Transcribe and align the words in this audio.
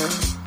girl. 0.00 0.39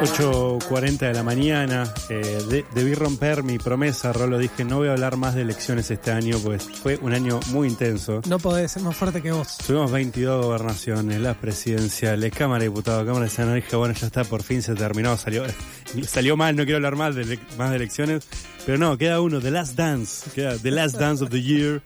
8.40 0.00 0.98
de 0.98 1.12
la 1.12 1.24
mañana, 1.24 1.92
eh, 2.08 2.64
debí 2.72 2.94
romper 2.94 3.42
mi 3.42 3.58
promesa, 3.58 4.12
Rolo, 4.12 4.38
dije 4.38 4.64
no 4.64 4.76
voy 4.76 4.86
a 4.88 4.92
hablar 4.92 5.16
más 5.16 5.34
de 5.34 5.42
elecciones 5.42 5.90
este 5.90 6.12
año, 6.12 6.38
pues 6.38 6.68
fue 6.70 7.00
un 7.02 7.12
año 7.12 7.40
muy 7.48 7.66
intenso. 7.66 8.20
No 8.28 8.38
podés 8.38 8.70
ser 8.70 8.84
más 8.84 8.96
fuerte 8.96 9.20
que 9.20 9.32
vos. 9.32 9.58
Tuvimos 9.66 9.90
22 9.90 10.46
gobernaciones, 10.46 11.20
las 11.20 11.36
presidenciales, 11.38 12.32
Cámara 12.32 12.60
de 12.60 12.68
Diputados, 12.68 13.04
Cámara 13.06 13.24
de 13.24 13.30
Senado, 13.30 13.54
dije 13.56 13.74
bueno 13.74 13.92
ya 13.92 14.06
está, 14.06 14.22
por 14.22 14.44
fin 14.44 14.62
se 14.62 14.76
terminó, 14.76 15.16
salió, 15.16 15.42
salió 16.06 16.36
mal, 16.36 16.54
no 16.54 16.62
quiero 16.62 16.76
hablar 16.76 16.94
más 16.94 17.16
de, 17.16 17.36
más 17.58 17.70
de 17.70 17.76
elecciones, 17.76 18.28
pero 18.64 18.78
no, 18.78 18.96
queda 18.98 19.20
uno, 19.20 19.40
The 19.40 19.50
Last 19.50 19.74
Dance, 19.74 20.30
queda 20.30 20.56
The 20.58 20.70
Last 20.70 20.96
Dance 20.96 21.24
of 21.24 21.30
the 21.30 21.42
Year, 21.42 21.82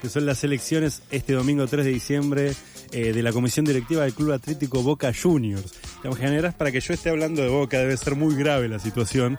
que 0.00 0.08
son 0.08 0.24
las 0.24 0.42
elecciones 0.44 1.02
este 1.10 1.34
domingo 1.34 1.66
3 1.66 1.84
de 1.84 1.90
diciembre 1.90 2.54
eh, 2.92 3.12
de 3.12 3.22
la 3.22 3.32
comisión 3.32 3.66
directiva 3.66 4.04
del 4.04 4.14
Club 4.14 4.32
Atlético 4.32 4.82
Boca 4.82 5.12
Juniors. 5.12 5.74
En 6.02 6.14
general, 6.14 6.54
para 6.56 6.72
que 6.72 6.80
yo 6.80 6.94
esté 6.94 7.10
hablando 7.10 7.42
de 7.42 7.48
Boca 7.48 7.78
debe 7.78 7.96
ser 7.96 8.16
muy 8.16 8.34
grave 8.34 8.68
la 8.68 8.78
situación. 8.78 9.36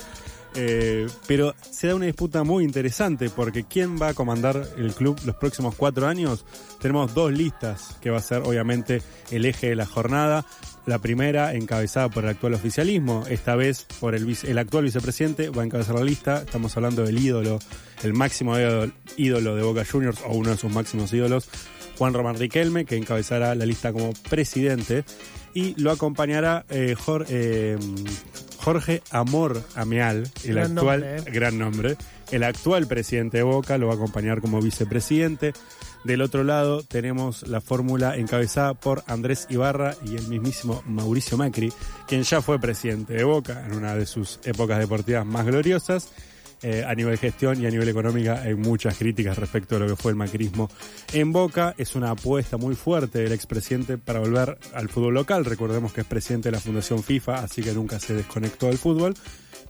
Eh, 0.53 1.07
pero 1.27 1.55
se 1.69 1.87
da 1.87 1.95
una 1.95 2.07
disputa 2.07 2.43
muy 2.43 2.65
interesante 2.65 3.29
porque 3.29 3.63
¿quién 3.63 3.97
va 4.01 4.09
a 4.09 4.13
comandar 4.13 4.67
el 4.77 4.93
club 4.93 5.17
los 5.25 5.35
próximos 5.37 5.75
cuatro 5.75 6.07
años? 6.07 6.45
Tenemos 6.81 7.13
dos 7.13 7.31
listas 7.31 7.95
que 8.01 8.09
va 8.09 8.17
a 8.17 8.21
ser 8.21 8.41
obviamente 8.41 9.01
el 9.31 9.45
eje 9.45 9.69
de 9.69 9.75
la 9.75 9.85
jornada. 9.85 10.45
La 10.85 10.99
primera 10.99 11.53
encabezada 11.53 12.09
por 12.09 12.23
el 12.23 12.31
actual 12.31 12.55
oficialismo, 12.55 13.23
esta 13.29 13.55
vez 13.55 13.85
por 13.99 14.15
el, 14.15 14.35
el 14.43 14.57
actual 14.57 14.83
vicepresidente 14.83 15.49
va 15.49 15.61
a 15.61 15.65
encabezar 15.65 15.95
la 15.95 16.03
lista. 16.03 16.41
Estamos 16.41 16.75
hablando 16.75 17.03
del 17.03 17.19
ídolo, 17.19 17.59
el 18.03 18.13
máximo 18.13 18.55
ídolo 19.15 19.55
de 19.55 19.63
Boca 19.63 19.85
Juniors 19.85 20.19
o 20.25 20.33
uno 20.33 20.49
de 20.49 20.57
sus 20.57 20.71
máximos 20.71 21.13
ídolos, 21.13 21.47
Juan 22.01 22.15
Román 22.15 22.35
Riquelme, 22.35 22.83
que 22.85 22.97
encabezará 22.97 23.53
la 23.53 23.63
lista 23.63 23.93
como 23.93 24.11
presidente, 24.27 25.05
y 25.53 25.79
lo 25.79 25.91
acompañará 25.91 26.65
eh, 26.71 26.95
eh, 27.29 27.77
Jorge, 28.57 29.03
Amor 29.11 29.63
Ameal, 29.75 30.27
el 30.43 30.57
actual, 30.57 31.03
eh. 31.03 31.21
gran 31.31 31.59
nombre, 31.59 31.97
el 32.31 32.41
actual 32.41 32.87
presidente 32.87 33.37
de 33.37 33.43
Boca, 33.43 33.77
lo 33.77 33.85
va 33.85 33.93
a 33.93 33.95
acompañar 33.97 34.41
como 34.41 34.59
vicepresidente. 34.63 35.53
Del 36.03 36.23
otro 36.23 36.43
lado 36.43 36.81
tenemos 36.81 37.47
la 37.47 37.61
fórmula 37.61 38.17
encabezada 38.17 38.73
por 38.73 39.03
Andrés 39.05 39.45
Ibarra 39.51 39.95
y 40.03 40.15
el 40.15 40.27
mismísimo 40.27 40.81
Mauricio 40.87 41.37
Macri, 41.37 41.71
quien 42.07 42.23
ya 42.23 42.41
fue 42.41 42.57
presidente 42.59 43.13
de 43.13 43.23
Boca 43.25 43.63
en 43.63 43.73
una 43.73 43.93
de 43.93 44.07
sus 44.07 44.39
épocas 44.43 44.79
deportivas 44.79 45.23
más 45.23 45.45
gloriosas 45.45 46.09
eh, 46.63 46.83
a 46.87 46.93
nivel 46.93 47.17
gestión 47.17 47.59
y 47.59 47.65
a 47.65 47.71
nivel 47.71 47.89
económica 47.89 48.41
hay 48.41 48.53
muchas 48.53 48.97
críticas 48.97 49.37
respecto 49.37 49.75
a 49.75 49.79
lo 49.79 49.87
que 49.87 49.95
fue 49.95 50.11
el 50.11 50.15
macrismo 50.15 50.69
en 51.11 51.31
Boca. 51.31 51.73
Es 51.77 51.95
una 51.95 52.11
apuesta 52.11 52.57
muy 52.57 52.75
fuerte 52.75 53.19
del 53.19 53.31
expresidente 53.31 53.97
para 53.97 54.19
volver 54.19 54.59
al 54.73 54.89
fútbol 54.89 55.15
local. 55.15 55.43
Recordemos 55.45 55.91
que 55.91 56.01
es 56.01 56.07
presidente 56.07 56.49
de 56.49 56.53
la 56.53 56.59
Fundación 56.59 57.01
FIFA, 57.01 57.43
así 57.43 57.63
que 57.63 57.73
nunca 57.73 57.99
se 57.99 58.13
desconectó 58.13 58.67
del 58.67 58.77
fútbol. 58.77 59.15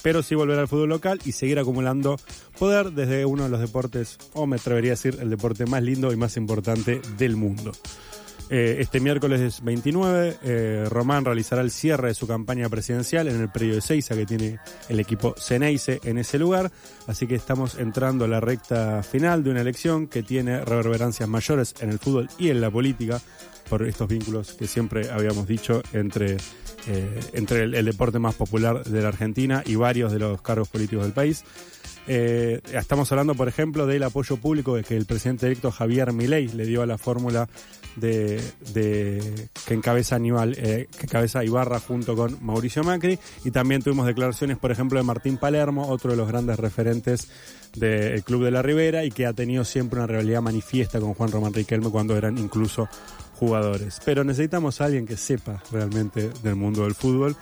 Pero 0.04 0.24
sí 0.24 0.36
volver 0.36 0.60
al 0.60 0.68
fútbol 0.68 0.90
local 0.90 1.20
y 1.24 1.32
seguir 1.32 1.60
acumulando 1.60 2.20
poder 2.58 2.92
desde 2.92 3.24
uno 3.26 3.44
de 3.44 3.50
los 3.50 3.60
deportes, 3.60 4.18
o 4.34 4.48
me 4.48 4.56
atrevería 4.56 4.92
a 4.92 4.96
decir, 4.96 5.18
el 5.22 5.30
deporte 5.30 5.66
más 5.66 5.84
lindo 5.84 6.12
y 6.12 6.16
más 6.16 6.38
importante 6.38 7.02
del 7.18 7.36
mundo. 7.36 7.72
Eh, 8.54 8.82
este 8.82 9.00
miércoles 9.00 9.64
29, 9.64 10.38
eh, 10.44 10.86
Román 10.90 11.24
realizará 11.24 11.62
el 11.62 11.72
cierre 11.72 12.10
de 12.10 12.14
su 12.14 12.28
campaña 12.28 12.68
presidencial 12.68 13.30
en 13.30 13.40
el 13.40 13.48
periodo 13.48 13.76
de 13.76 13.82
Seiza 13.82 14.14
que 14.14 14.26
tiene 14.26 14.60
el 14.90 15.00
equipo 15.00 15.34
Ceneice 15.38 16.02
en 16.04 16.18
ese 16.18 16.38
lugar. 16.38 16.70
Así 17.08 17.28
que 17.28 17.36
estamos 17.36 17.76
entrando 17.76 18.26
a 18.26 18.28
la 18.28 18.42
recta 18.42 19.04
final 19.04 19.42
de 19.46 19.52
una 19.52 19.62
elección 19.62 20.08
que 20.08 20.22
tiene 20.22 20.66
reverberancias 20.66 21.30
mayores 21.30 21.76
en 21.80 21.92
el 21.92 22.00
fútbol 22.00 22.28
y 22.38 22.50
en 22.50 22.60
la 22.60 22.70
política 22.70 23.22
por 23.70 23.88
estos 23.88 24.10
vínculos 24.10 24.52
que 24.52 24.68
siempre 24.68 25.10
habíamos 25.10 25.48
dicho 25.48 25.82
entre, 25.94 26.36
eh, 26.88 27.20
entre 27.34 27.64
el, 27.64 27.86
deporte 27.86 28.20
más 28.20 28.36
popular 28.36 28.84
de 28.84 29.02
la 29.02 29.10
Argentina 29.10 29.64
y 29.66 29.76
varios 29.76 30.12
de 30.12 30.20
los 30.20 30.42
cargos 30.42 30.70
políticos 30.70 31.04
del 31.04 31.14
país. 31.14 31.44
estamos 32.08 33.12
hablando, 33.12 33.36
por 33.36 33.48
ejemplo, 33.48 33.86
del 33.86 34.04
apoyo 34.04 34.38
público 34.38 34.76
que 34.82 34.98
el 34.98 35.06
presidente 35.06 35.46
electo 35.46 35.72
Javier 35.72 36.12
Milei 36.14 36.48
le 36.48 36.66
dio 36.66 36.82
a 36.82 36.86
la 36.86 36.98
fórmula 36.98 37.48
de, 37.96 39.50
que 39.66 39.74
encabeza 39.74 40.16
Aníbal, 40.16 40.56
eh, 40.58 40.88
que 40.98 41.06
encabeza 41.06 41.44
Ibarra 41.44 41.80
junto 41.80 42.16
con 42.16 42.38
Mauricio 42.44 42.84
Macri. 42.84 43.20
Y 43.44 43.52
también 43.52 43.82
tuvimos 43.82 44.06
declaraciones, 44.06 44.58
por 44.58 44.72
ejemplo, 44.72 45.00
de 45.00 45.04
Martín 45.04 45.38
Palermo, 45.38 45.88
otro 45.88 46.12
de 46.12 46.18
los 46.18 46.28
grandes 46.28 46.60
referentes 46.60 47.30
del 47.76 48.24
Club 48.24 48.44
de 48.44 48.52
la 48.52 48.62
Ribera 48.62 49.06
y 49.06 49.12
que 49.12 49.26
ha 49.26 49.34
tenido 49.34 49.64
siempre 49.64 50.00
una 50.00 50.08
realidad 50.08 50.42
manifiesta 50.42 51.00
con 51.00 51.14
Juan 51.14 51.32
Román 51.32 51.54
Riquelme 51.54 51.90
cuando 51.90 52.18
eran 52.18 52.38
incluso 52.38 52.90
jugadores. 53.42 54.00
Pero 54.06 54.24
necesitamos 54.24 54.80
a 54.80 54.86
alguien 54.86 55.08
que 55.08 55.18
sepa 55.18 55.64
realmente 55.72 56.30
del 56.44 56.56
mundo 56.56 56.84
del 56.84 56.94
fútbol 56.94 57.36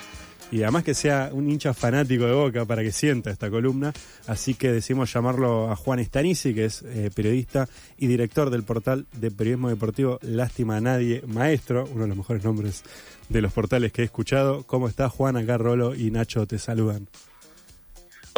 y 0.49 0.63
además 0.63 0.85
que 0.85 0.93
sea 0.93 1.29
un 1.33 1.49
hincha 1.49 1.73
fanático 1.73 2.23
de 2.23 2.31
Boca 2.31 2.63
para 2.63 2.81
que 2.83 2.93
sienta 2.93 3.29
esta 3.31 3.49
columna. 3.49 3.91
Así 4.25 4.53
que 4.53 4.71
decimos 4.71 5.11
llamarlo 5.13 5.69
a 5.69 5.75
Juan 5.75 5.99
Stanisi, 5.99 6.55
que 6.55 6.65
es 6.65 6.83
eh, 6.83 7.11
periodista 7.13 7.67
y 7.97 8.07
director 8.07 8.49
del 8.49 8.63
portal 8.63 9.07
de 9.11 9.29
periodismo 9.29 9.67
deportivo 9.67 10.19
Lástima 10.21 10.77
a 10.77 10.81
Nadie 10.81 11.21
Maestro, 11.27 11.85
uno 11.91 12.03
de 12.03 12.07
los 12.07 12.17
mejores 12.17 12.45
nombres 12.45 12.83
de 13.27 13.41
los 13.41 13.51
portales 13.51 13.91
que 13.91 14.01
he 14.01 14.05
escuchado. 14.05 14.63
¿Cómo 14.63 14.87
está 14.87 15.09
Juan? 15.09 15.35
Acá 15.35 15.57
Rolo 15.57 15.93
y 15.95 16.11
Nacho 16.11 16.47
te 16.47 16.59
saludan. 16.59 17.09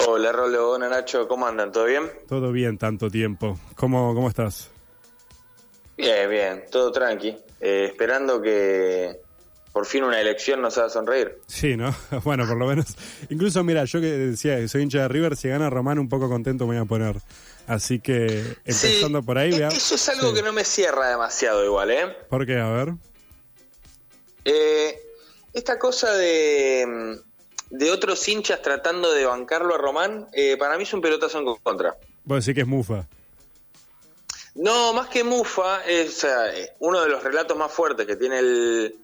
Hola 0.08 0.32
Rolo, 0.32 0.72
hola 0.72 0.90
Nacho, 0.90 1.28
¿cómo 1.28 1.46
andan? 1.46 1.72
¿Todo 1.72 1.86
bien? 1.86 2.10
Todo 2.28 2.52
bien, 2.52 2.80
tanto 2.80 3.12
tiempo. 3.12 3.60
¿Cómo, 3.76 4.16
cómo 4.16 4.30
estás? 4.30 4.72
Bien, 6.02 6.28
bien, 6.28 6.64
todo 6.72 6.92
tranqui. 6.92 7.38
Eh, 7.60 7.86
esperando 7.86 8.42
que, 8.42 9.20
por 9.72 9.86
fin 9.86 10.04
una 10.04 10.20
elección 10.20 10.60
nos 10.60 10.76
haga 10.80 10.90
sonreír. 10.90 11.38
Sí, 11.46 11.78
¿no? 11.78 11.96
Bueno, 12.24 12.48
por 12.48 12.58
lo 12.58 12.66
menos. 12.66 12.96
Incluso, 13.30 13.64
mira, 13.64 13.86
yo 13.86 14.02
que 14.02 14.08
decía 14.08 14.58
que 14.58 14.68
soy 14.68 14.82
hincha 14.82 15.04
de 15.04 15.08
River, 15.10 15.38
si 15.38 15.50
gana 15.50 15.70
Román, 15.70 16.00
un 16.00 16.10
poco 16.10 16.28
contento 16.28 16.66
me 16.66 16.74
voy 16.74 16.84
a 16.84 16.86
poner. 16.86 17.18
Así 17.68 18.00
que, 18.00 18.26
empezando 18.66 19.22
por 19.22 19.38
ahí, 19.38 19.52
vea. 19.52 19.68
Eso 19.68 19.94
es 19.94 20.10
algo 20.10 20.34
que 20.34 20.42
no 20.42 20.52
me 20.52 20.64
cierra 20.64 21.08
demasiado 21.10 21.64
igual, 21.64 21.92
¿eh? 21.92 22.18
¿Por 22.30 22.48
qué? 22.48 22.58
A 22.58 22.70
ver. 22.70 22.94
Eh, 24.44 25.00
esta 25.54 25.78
cosa 25.78 26.12
de, 26.14 27.20
de 27.70 27.92
otros 27.92 28.28
hinchas 28.28 28.64
tratando 28.64 29.14
de 29.14 29.26
bancarlo 29.26 29.76
a 29.76 29.78
Román, 29.78 30.28
eh, 30.34 30.58
para 30.58 30.78
mí 30.78 30.84
es 30.84 30.94
un 30.96 31.02
pelotazo 31.02 31.38
en 31.38 31.46
contra. 31.62 31.96
Vos 32.24 32.44
decís 32.44 32.56
que 32.56 32.62
es 32.62 32.68
mufa. 32.68 33.08
No, 34.56 34.94
más 34.94 35.08
que 35.08 35.24
mufa, 35.24 35.86
es 35.86 36.28
uno 36.80 37.02
de 37.02 37.10
los 37.10 37.24
relatos 37.24 37.58
más 37.58 37.72
fuertes 37.72 38.06
que 38.06 38.16
tiene 38.16 38.40
el, 38.40 38.96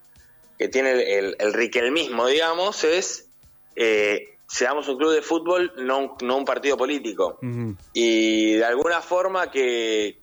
que 0.58 0.68
tiene 0.68 1.18
el, 1.18 1.36
el, 1.40 1.54
riquelmismo, 1.54 2.28
digamos, 2.28 2.84
es 2.84 3.30
eh, 3.76 4.38
seamos 4.48 4.88
un 4.88 4.98
club 4.98 5.12
de 5.12 5.22
fútbol, 5.22 5.72
no 5.78 6.00
un, 6.00 6.12
no 6.24 6.38
un 6.38 6.46
partido 6.46 6.78
político. 6.78 7.38
Y 7.94 8.54
de 8.56 8.66
alguna 8.66 9.02
forma 9.02 9.52
que, 9.52 10.20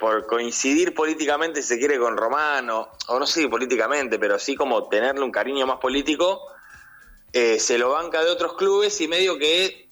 por 0.00 0.26
coincidir 0.26 0.94
políticamente, 0.94 1.62
si 1.62 1.68
se 1.68 1.78
quiere, 1.78 1.98
con 1.98 2.16
Romano, 2.16 2.88
o 3.08 3.18
no 3.18 3.26
sé 3.26 3.48
políticamente, 3.48 4.18
pero 4.18 4.38
sí 4.38 4.54
como 4.54 4.88
tenerle 4.88 5.22
un 5.22 5.32
cariño 5.32 5.66
más 5.66 5.78
político, 5.78 6.40
eh, 7.32 7.58
se 7.58 7.78
lo 7.78 7.90
banca 7.90 8.24
de 8.24 8.30
otros 8.30 8.54
clubes 8.54 9.00
y 9.00 9.08
medio 9.08 9.38
que 9.38 9.87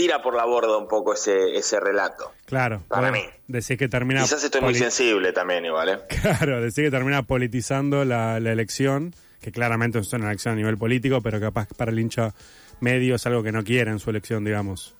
tira 0.00 0.22
por 0.22 0.34
la 0.34 0.46
borda 0.46 0.78
un 0.78 0.88
poco 0.88 1.12
ese, 1.12 1.54
ese 1.58 1.78
relato. 1.78 2.32
Claro. 2.46 2.82
Para 2.88 3.12
mí. 3.12 3.20
Decís 3.46 3.76
que 3.76 3.86
termina... 3.86 4.22
Quizás 4.22 4.42
estoy 4.42 4.62
muy 4.62 4.74
sensible 4.74 5.34
también 5.34 5.66
igual, 5.66 5.90
¿eh? 5.90 5.98
Claro, 6.22 6.62
decís 6.62 6.84
que 6.84 6.90
termina 6.90 7.22
politizando 7.24 8.06
la, 8.06 8.38
elección, 8.38 9.14
que 9.42 9.52
claramente 9.52 9.98
es 9.98 10.10
una 10.14 10.28
elección 10.28 10.54
a 10.54 10.56
nivel 10.56 10.78
político, 10.78 11.20
pero 11.20 11.38
capaz 11.38 11.68
para 11.76 11.90
el 11.90 11.98
hincha 11.98 12.32
medio 12.80 13.16
es 13.16 13.26
algo 13.26 13.42
que 13.42 13.52
no 13.52 13.62
quiere 13.62 13.90
en 13.90 13.98
su 13.98 14.08
elección, 14.08 14.42
digamos. 14.42 14.94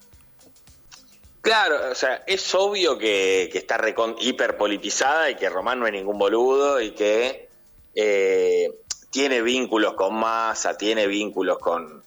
Claro, 1.41 1.77
o 1.91 1.95
sea, 1.95 2.23
es 2.27 2.55
obvio 2.55 2.99
que, 2.99 3.49
que 3.51 3.57
está 3.57 3.81
hiperpolitizada 4.21 5.31
y 5.31 5.37
que 5.37 5.49
Román 5.49 5.81
no 5.81 5.87
es 5.87 5.95
ningún 5.95 6.19
boludo 6.19 6.79
y 6.79 6.91
que 6.91 7.49
eh, 7.95 8.71
tiene 9.09 9.41
vínculos 9.41 9.95
con 9.95 10.15
Massa, 10.15 10.77
tiene 10.77 11.07
vínculos 11.07 11.59
con, 11.59 12.03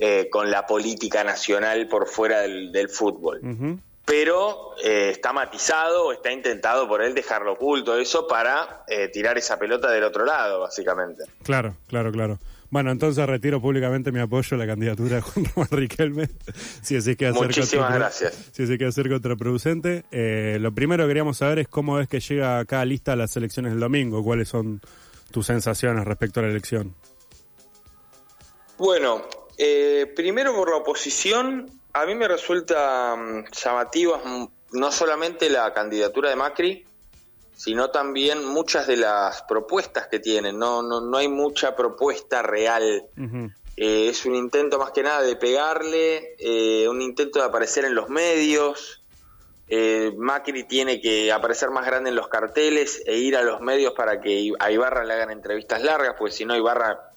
eh, 0.00 0.28
con 0.30 0.50
la 0.50 0.64
política 0.64 1.24
nacional 1.24 1.88
por 1.88 2.06
fuera 2.06 2.42
del, 2.42 2.88
fútbol. 2.88 3.40
Pero 4.04 4.76
eh, 4.82 5.10
está 5.10 5.32
matizado, 5.32 6.12
está 6.12 6.30
intentado 6.32 6.86
por 6.86 7.02
él 7.02 7.14
dejarlo 7.14 7.54
oculto 7.54 7.98
eso 7.98 8.28
para 8.28 8.84
eh, 8.86 9.08
tirar 9.08 9.36
esa 9.36 9.58
pelota 9.58 9.90
del 9.90 10.04
otro 10.04 10.24
lado, 10.24 10.60
básicamente. 10.60 11.24
Claro, 11.42 11.74
claro, 11.88 12.12
claro. 12.12 12.38
Bueno, 12.70 12.92
entonces 12.92 13.26
retiro 13.26 13.60
públicamente 13.60 14.12
mi 14.12 14.20
apoyo 14.20 14.54
a 14.54 14.58
la 14.58 14.66
candidatura 14.66 15.16
de 15.16 15.22
Juan 15.22 15.46
Román 15.46 15.70
Riquelme. 15.72 16.28
si 16.82 16.96
así 16.96 17.16
que 17.16 17.32
Muchísimas 17.32 17.92
gracias. 17.92 18.50
Si 18.52 18.62
así 18.62 18.78
que 18.78 18.84
hacer 18.84 19.08
contraproducente. 19.08 20.04
lo 20.60 20.72
primero 20.72 21.04
que 21.04 21.08
queríamos 21.08 21.38
saber 21.38 21.58
es 21.58 21.68
cómo 21.68 21.98
es 21.98 22.08
que 22.08 22.20
llega 22.20 22.60
acá 22.60 22.84
lista 22.84 23.16
las 23.16 23.36
elecciones 23.36 23.72
del 23.72 23.80
domingo. 23.80 24.22
¿Cuáles 24.22 24.48
son 24.48 24.80
tus 25.32 25.46
sensaciones 25.46 26.04
respecto 26.04 26.38
a 26.38 26.44
la 26.44 26.50
elección? 26.50 26.94
Bueno, 28.78 29.24
eh, 29.58 30.12
primero 30.14 30.54
por 30.54 30.70
la 30.70 30.76
oposición, 30.76 31.68
a 31.92 32.06
mí 32.06 32.14
me 32.14 32.28
resulta 32.28 33.16
mm, 33.16 33.44
llamativas 33.52 34.22
no 34.70 34.92
solamente 34.92 35.50
la 35.50 35.72
candidatura 35.72 36.30
de 36.30 36.36
Macri, 36.36 36.86
sino 37.56 37.90
también 37.90 38.44
muchas 38.44 38.86
de 38.86 38.96
las 38.96 39.42
propuestas 39.42 40.06
que 40.06 40.20
tienen. 40.20 40.58
No, 40.58 40.82
no, 40.82 41.00
no 41.00 41.16
hay 41.16 41.26
mucha 41.26 41.74
propuesta 41.74 42.40
real. 42.40 43.06
Eh, 43.76 44.08
es 44.08 44.24
un 44.26 44.36
intento 44.36 44.78
más 44.78 44.92
que 44.92 45.02
nada 45.02 45.22
de 45.22 45.34
pegarle, 45.34 46.36
eh, 46.38 46.88
un 46.88 47.02
intento 47.02 47.40
de 47.40 47.46
aparecer 47.46 47.84
en 47.84 47.96
los 47.96 48.08
medios. 48.08 49.02
Eh, 49.68 50.12
Macri 50.16 50.64
tiene 50.64 51.00
que 51.00 51.32
aparecer 51.32 51.70
más 51.70 51.84
grande 51.84 52.10
en 52.10 52.16
los 52.16 52.28
carteles 52.28 53.02
e 53.06 53.18
ir 53.18 53.36
a 53.36 53.42
los 53.42 53.60
medios 53.60 53.92
para 53.92 54.20
que 54.20 54.52
a 54.60 54.70
Ibarra 54.70 55.04
le 55.04 55.14
hagan 55.14 55.30
entrevistas 55.30 55.82
largas, 55.82 56.14
porque 56.16 56.34
si 56.34 56.44
no 56.44 56.56
Ibarra 56.56 57.07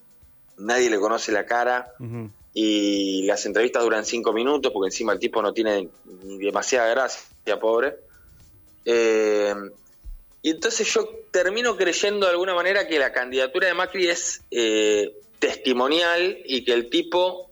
nadie 0.62 0.90
le 0.90 1.00
conoce 1.00 1.32
la 1.32 1.46
cara 1.46 1.94
y 2.54 3.24
las 3.24 3.46
entrevistas 3.46 3.84
duran 3.84 4.06
cinco 4.06 4.34
minutos 4.34 4.72
porque 4.72 4.88
encima 4.88 5.14
el 5.14 5.20
tipo 5.20 5.42
no 5.42 5.54
tiene 5.54 5.90
ni 6.24 6.38
demasiada 6.38 6.90
gracia, 6.90 7.60
pobre. 7.60 7.96
Eh, 8.86 9.54
y 10.42 10.50
entonces 10.50 10.92
yo 10.94 11.08
termino 11.30 11.78
creyendo 11.78 12.26
de 12.26 12.32
alguna 12.32 12.54
manera 12.54 12.88
que 12.88 13.00
la 13.00 13.14
candidatura 13.14 13.68
de 13.68 13.74
Macri 13.74 14.08
es 14.08 14.42
eh, 14.52 15.16
testimonial 15.40 16.40
y 16.46 16.66
que 16.66 16.74
el 16.74 16.90
tipo 16.90 17.50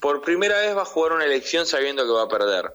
por 0.00 0.22
primera 0.22 0.58
vez 0.60 0.76
va 0.76 0.82
a 0.82 0.86
jugar 0.86 1.12
una 1.12 1.24
elección 1.24 1.66
sabiendo 1.66 2.04
que 2.04 2.12
va 2.12 2.22
a 2.22 2.28
perder. 2.28 2.72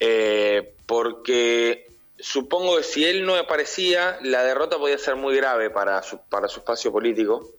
Eh, 0.00 0.74
porque 0.86 1.86
supongo 2.18 2.76
que 2.76 2.82
si 2.82 3.04
él 3.04 3.26
no 3.26 3.34
aparecía, 3.36 4.18
la 4.22 4.42
derrota 4.42 4.78
podía 4.78 4.98
ser 4.98 5.16
muy 5.16 5.36
grave 5.36 5.70
para 5.70 6.02
su, 6.02 6.18
para 6.28 6.48
su 6.48 6.60
espacio 6.60 6.92
político 6.92 7.52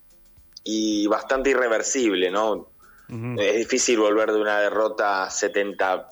y 0.64 1.08
bastante 1.08 1.52
irreversible, 1.52 2.32
¿no? 2.32 2.70
Es 3.38 3.58
difícil 3.58 4.00
volver 4.00 4.32
de 4.32 4.42
una 4.42 4.60
derrota 4.60 5.28
70-30 5.28 6.08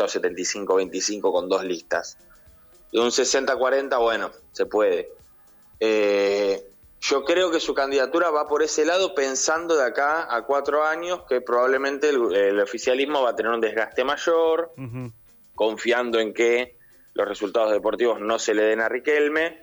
o 0.00 0.06
75-25 0.06 1.32
con 1.32 1.48
dos 1.48 1.62
listas. 1.62 2.18
De 2.90 2.98
un 2.98 3.10
60-40, 3.10 4.00
bueno, 4.00 4.32
se 4.50 4.66
puede. 4.66 5.12
Eh, 5.78 6.70
yo 7.00 7.24
creo 7.24 7.50
que 7.50 7.60
su 7.60 7.72
candidatura 7.72 8.30
va 8.30 8.46
por 8.46 8.62
ese 8.62 8.84
lado 8.84 9.14
pensando 9.14 9.76
de 9.76 9.84
acá 9.84 10.34
a 10.34 10.44
cuatro 10.44 10.84
años 10.84 11.22
que 11.28 11.40
probablemente 11.40 12.10
el, 12.10 12.60
oficialismo 12.60 13.22
va 13.22 13.30
a 13.30 13.36
tener 13.36 13.52
un 13.52 13.60
desgaste 13.60 14.04
mayor, 14.04 14.72
confiando 15.54 16.20
en 16.20 16.34
que 16.34 16.76
los 17.14 17.26
resultados 17.26 17.72
deportivos 17.72 18.20
no 18.20 18.38
se 18.38 18.54
le 18.54 18.64
den 18.64 18.80
a 18.80 18.88
Riquelme 18.88 19.62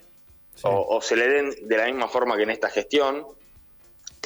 o, 0.64 1.00
se 1.02 1.16
le 1.16 1.28
den 1.28 1.54
de 1.68 1.78
la 1.78 1.86
misma 1.86 2.08
forma 2.08 2.36
que 2.36 2.44
en 2.44 2.50
esta 2.50 2.70
gestión, 2.70 3.28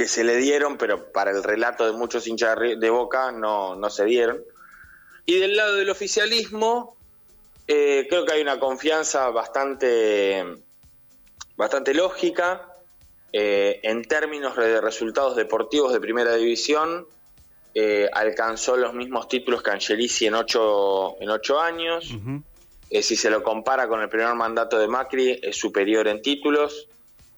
que 0.01 0.07
se 0.07 0.23
le 0.23 0.37
dieron, 0.37 0.79
pero 0.79 1.11
para 1.11 1.29
el 1.29 1.43
relato 1.43 1.85
de 1.85 1.91
muchos 1.91 2.25
hinchas 2.25 2.57
de 2.57 2.89
Boca 2.89 3.31
no, 3.31 3.75
no 3.75 3.91
se 3.91 4.03
dieron. 4.05 4.43
Y 5.27 5.37
del 5.37 5.55
lado 5.55 5.75
del 5.75 5.91
oficialismo, 5.91 6.97
eh, 7.67 8.07
creo 8.09 8.25
que 8.25 8.33
hay 8.33 8.41
una 8.41 8.59
confianza 8.59 9.29
bastante, 9.29 10.43
bastante 11.55 11.93
lógica. 11.93 12.67
Eh, 13.31 13.79
en 13.83 14.03
términos 14.03 14.55
de 14.55 14.81
resultados 14.81 15.35
deportivos 15.35 15.93
de 15.93 15.99
primera 15.99 16.33
división, 16.33 17.05
eh, 17.75 18.09
alcanzó 18.11 18.77
los 18.77 18.95
mismos 18.95 19.27
títulos 19.27 19.61
que 19.61 19.69
Angelici 19.69 20.25
en 20.25 20.33
ocho, 20.33 21.15
en 21.21 21.29
ocho 21.29 21.59
años. 21.59 22.11
si 22.89 23.15
se 23.15 23.29
lo 23.29 23.43
compara 23.43 23.87
con 23.87 24.01
el 24.01 24.09
primer 24.09 24.33
mandato 24.33 24.79
de 24.79 24.87
Macri, 24.87 25.39
es 25.43 25.55
superior 25.55 26.07
en 26.07 26.23
títulos. 26.23 26.87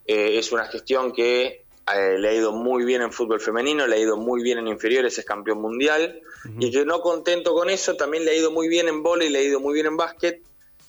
es 0.06 0.52
una 0.54 0.66
gestión 0.66 1.12
que 1.12 1.63
eh, 1.92 2.18
le 2.18 2.30
ha 2.30 2.34
ido 2.34 2.54
muy 2.54 2.86
bien 2.86 3.02
en 3.02 3.12
fútbol 3.12 3.42
femenino, 3.42 3.86
le 3.88 3.96
ha 3.96 4.00
ido 4.00 4.16
muy 4.16 4.42
bien 4.42 4.58
en 4.58 4.68
inferiores, 4.68 5.18
es 5.18 5.26
campeón 5.26 5.62
mundial. 5.62 6.22
Y 6.60 6.72
que 6.72 6.86
no 6.86 7.02
contento 7.02 7.54
con 7.54 7.70
eso, 7.70 7.96
también 7.96 8.26
le 8.26 8.32
ha 8.32 8.36
ido 8.36 8.52
muy 8.52 8.68
bien 8.68 8.88
en 8.88 9.02
vóley, 9.02 9.30
le 9.30 9.40
ha 9.40 9.44
ido 9.44 9.60
muy 9.60 9.74
bien 9.74 9.86
en 9.86 9.98
básquet 9.98 10.42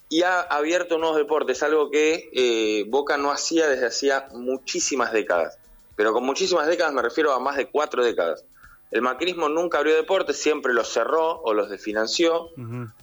y 0.08 0.22
ha 0.22 0.40
abierto 0.40 0.98
nuevos 0.98 1.16
deportes, 1.16 1.62
algo 1.62 1.90
que 1.90 2.30
eh, 2.32 2.84
Boca 2.88 3.16
no 3.16 3.30
hacía 3.30 3.68
desde 3.68 3.86
hacía 3.86 4.28
muchísimas 4.32 5.12
décadas. 5.12 5.58
Pero 5.96 6.12
con 6.12 6.24
muchísimas 6.24 6.66
décadas 6.66 6.92
me 6.92 7.02
refiero 7.02 7.32
a 7.32 7.40
más 7.40 7.56
de 7.56 7.66
cuatro 7.66 8.04
décadas. 8.04 8.44
El 8.90 9.02
macrismo 9.02 9.48
nunca 9.48 9.78
abrió 9.78 9.96
deportes, 9.96 10.36
siempre 10.36 10.72
los 10.72 10.88
cerró 10.88 11.40
o 11.40 11.52
los 11.52 11.68
desfinanció. 11.68 12.50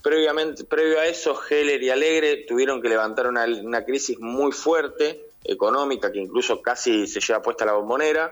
Previamente, 0.01 0.63
previo 0.63 0.99
a 0.99 1.07
eso, 1.07 1.37
Heller 1.49 1.83
y 1.83 1.89
Alegre 1.89 2.45
tuvieron 2.47 2.81
que 2.81 2.87
levantar 2.87 3.27
una, 3.27 3.45
una 3.45 3.83
crisis 3.83 4.17
muy 4.19 4.53
fuerte 4.53 5.30
económica 5.43 6.11
que 6.11 6.19
incluso 6.19 6.61
casi 6.61 7.07
se 7.07 7.19
lleva 7.19 7.41
puesta 7.41 7.65
la 7.65 7.73
bombonera. 7.73 8.31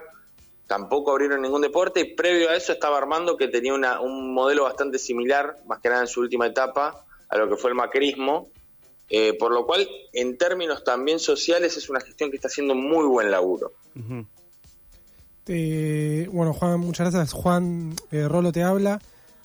Tampoco 0.66 1.10
abrieron 1.10 1.42
ningún 1.42 1.62
deporte 1.62 2.00
y 2.00 2.14
previo 2.14 2.50
a 2.50 2.56
eso 2.56 2.72
estaba 2.72 2.96
Armando 2.98 3.36
que 3.36 3.48
tenía 3.48 3.74
un 3.74 4.32
modelo 4.32 4.64
bastante 4.64 4.98
similar, 4.98 5.56
más 5.66 5.80
que 5.80 5.88
nada 5.88 6.02
en 6.02 6.06
su 6.06 6.20
última 6.20 6.46
etapa, 6.46 7.04
a 7.28 7.36
lo 7.36 7.48
que 7.48 7.56
fue 7.56 7.70
el 7.70 7.76
macrismo. 7.76 8.48
Eh, 9.12 9.36
por 9.36 9.52
lo 9.52 9.66
cual, 9.66 9.88
en 10.12 10.38
términos 10.38 10.84
también 10.84 11.18
sociales, 11.18 11.76
es 11.76 11.90
una 11.90 12.00
gestión 12.00 12.30
que 12.30 12.36
está 12.36 12.46
haciendo 12.46 12.76
muy 12.76 13.04
buen 13.06 13.30
laburo. 13.32 13.72
bueno, 16.30 16.52
Juan, 16.52 16.78
muchas 16.78 17.12
gracias. 17.12 17.32
Juan 17.32 17.96
eh, 18.12 18.28
Rolo 18.28 18.52
te 18.52 18.62
habla. 18.62 19.00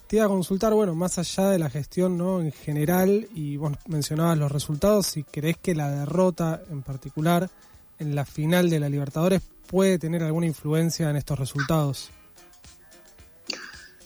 Te 0.07 0.17
iba 0.17 0.25
a 0.25 0.29
consultar, 0.29 0.73
bueno, 0.73 0.93
más 0.93 1.17
allá 1.17 1.49
de 1.49 1.57
la 1.57 1.69
gestión 1.69 2.17
¿no? 2.17 2.39
en 2.39 2.51
general, 2.51 3.27
y 3.33 3.57
vos 3.57 3.73
mencionabas 3.87 4.37
los 4.37 4.51
resultados, 4.51 5.07
si 5.07 5.23
crees 5.23 5.57
que 5.57 5.73
la 5.73 5.89
derrota 5.89 6.61
en 6.69 6.83
particular 6.83 7.49
en 7.97 8.13
la 8.13 8.25
final 8.25 8.69
de 8.69 8.79
la 8.79 8.89
Libertadores 8.89 9.41
puede 9.67 9.97
tener 9.97 10.21
alguna 10.21 10.45
influencia 10.45 11.09
en 11.09 11.15
estos 11.15 11.39
resultados. 11.39 12.11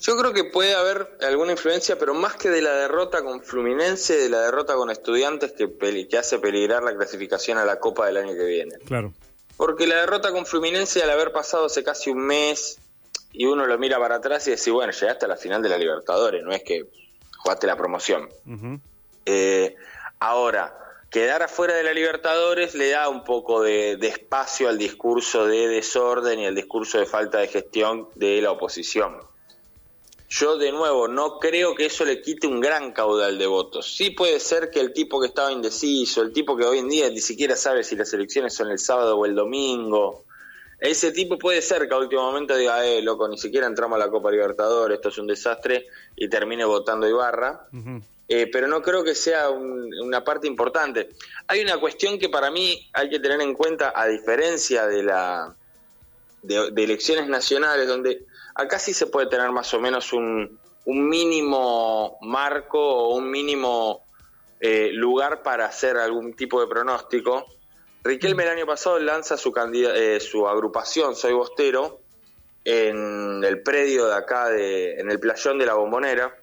Yo 0.00 0.16
creo 0.16 0.32
que 0.32 0.44
puede 0.44 0.74
haber 0.74 1.18
alguna 1.20 1.52
influencia, 1.52 1.98
pero 1.98 2.14
más 2.14 2.34
que 2.34 2.48
de 2.48 2.62
la 2.62 2.72
derrota 2.72 3.22
con 3.22 3.42
Fluminense, 3.42 4.16
de 4.16 4.30
la 4.30 4.40
derrota 4.40 4.74
con 4.74 4.90
Estudiantes 4.90 5.52
que, 5.52 5.68
que 6.08 6.18
hace 6.18 6.38
peligrar 6.38 6.82
la 6.82 6.96
clasificación 6.96 7.58
a 7.58 7.66
la 7.66 7.78
Copa 7.78 8.06
del 8.06 8.16
año 8.16 8.32
que 8.32 8.46
viene. 8.46 8.76
Claro. 8.86 9.12
Porque 9.58 9.86
la 9.86 9.96
derrota 9.96 10.32
con 10.32 10.46
Fluminense, 10.46 11.02
al 11.02 11.10
haber 11.10 11.32
pasado 11.32 11.66
hace 11.66 11.84
casi 11.84 12.08
un 12.08 12.20
mes, 12.20 12.78
y 13.32 13.46
uno 13.46 13.66
lo 13.66 13.78
mira 13.78 13.98
para 13.98 14.16
atrás 14.16 14.46
y 14.48 14.52
dice, 14.52 14.70
bueno, 14.70 14.92
llegaste 14.92 15.24
a 15.24 15.28
la 15.28 15.36
final 15.36 15.62
de 15.62 15.68
la 15.68 15.78
Libertadores, 15.78 16.42
no 16.42 16.52
es 16.52 16.62
que 16.62 16.86
jugaste 17.38 17.66
la 17.66 17.76
promoción. 17.76 18.28
Eh, 19.24 19.74
ahora, 20.18 20.76
quedar 21.10 21.42
afuera 21.42 21.74
de 21.74 21.84
la 21.84 21.92
Libertadores 21.92 22.74
le 22.74 22.90
da 22.90 23.08
un 23.08 23.24
poco 23.24 23.62
de, 23.62 23.92
espacio 24.00 24.68
al 24.68 24.78
discurso 24.78 25.46
de 25.46 25.68
desorden 25.68 26.40
y 26.40 26.46
al 26.46 26.54
discurso 26.54 26.98
de 26.98 27.06
falta 27.06 27.38
de 27.38 27.48
gestión 27.48 28.08
de 28.14 28.40
la 28.42 28.52
oposición. 28.52 29.18
Yo 30.28 30.58
de 30.58 30.70
nuevo 30.70 31.08
no 31.08 31.40
creo 31.40 31.74
que 31.74 31.86
eso 31.86 32.04
le 32.04 32.22
quite 32.22 32.46
un 32.46 32.60
gran 32.60 32.92
caudal 32.92 33.36
de 33.36 33.48
votos. 33.48 33.96
Sí 33.96 34.10
puede 34.10 34.38
ser 34.38 34.70
que 34.70 34.78
el 34.78 34.92
tipo 34.92 35.20
que 35.20 35.26
estaba 35.26 35.50
indeciso, 35.50 36.22
el 36.22 36.32
tipo 36.32 36.56
que 36.56 36.64
hoy 36.64 36.78
en 36.78 36.88
día 36.88 37.10
ni 37.10 37.20
siquiera 37.20 37.56
sabe 37.56 37.82
si 37.82 37.96
las 37.96 38.12
elecciones 38.12 38.54
son 38.54 38.70
el 38.70 38.78
sábado 38.78 39.18
o 39.18 39.26
el 39.26 39.34
domingo, 39.34 40.24
ese 40.80 41.12
tipo 41.12 41.38
puede 41.38 41.60
ser 41.60 41.86
que 41.86 41.94
a 41.94 41.98
último 41.98 42.22
momento 42.22 42.56
diga, 42.56 42.84
eh, 42.86 43.02
loco, 43.02 43.28
ni 43.28 43.36
siquiera 43.36 43.66
entramos 43.66 43.96
a 43.96 44.04
la 44.06 44.10
Copa 44.10 44.30
Libertadores, 44.30 44.96
esto 44.96 45.10
es 45.10 45.18
un 45.18 45.26
desastre, 45.26 45.86
y 46.16 46.28
termine 46.28 46.64
votando 46.64 47.06
Ibarra. 47.06 47.68
Eh, 48.26 48.48
pero 48.50 48.66
no 48.68 48.80
creo 48.80 49.04
que 49.04 49.14
sea 49.14 49.50
una 49.50 50.24
parte 50.24 50.46
importante. 50.46 51.10
Hay 51.48 51.60
una 51.60 51.78
cuestión 51.78 52.18
que 52.18 52.28
para 52.28 52.50
mí 52.50 52.88
hay 52.92 53.10
que 53.10 53.18
tener 53.18 53.40
en 53.42 53.54
cuenta, 53.54 53.92
a 53.94 54.06
diferencia 54.06 54.86
de 54.86 55.02
la 55.02 55.54
de, 56.42 56.68
elecciones 56.76 57.28
nacionales, 57.28 57.86
donde 57.86 58.24
acá 58.54 58.78
sí 58.78 58.94
se 58.94 59.06
puede 59.06 59.26
tener 59.26 59.50
más 59.50 59.74
o 59.74 59.80
menos 59.80 60.12
un, 60.12 60.58
un 60.86 61.08
mínimo 61.08 62.18
marco 62.22 62.78
o 62.80 63.16
un 63.16 63.30
mínimo 63.30 64.06
eh, 64.60 64.90
lugar 64.92 65.42
para 65.42 65.66
hacer 65.66 65.96
algún 65.96 66.32
tipo 66.34 66.60
de 66.60 66.68
pronóstico 66.68 67.46
Riquelme 68.02 68.44
el 68.44 68.48
año 68.48 68.66
pasado 68.66 68.98
lanza 68.98 69.36
su, 69.36 69.52
eh, 69.74 70.20
su 70.20 70.48
agrupación 70.48 71.14
Soy 71.14 71.34
Bostero 71.34 72.00
en 72.64 73.42
el 73.44 73.62
predio 73.62 74.06
de 74.06 74.14
acá, 74.14 74.48
de, 74.48 75.00
en 75.00 75.10
el 75.10 75.18
playón 75.18 75.58
de 75.58 75.66
la 75.66 75.74
Bombonera. 75.74 76.34